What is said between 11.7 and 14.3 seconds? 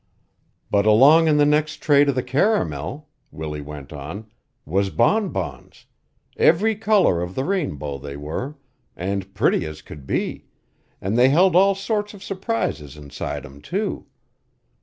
sorts of surprises inside 'em, too.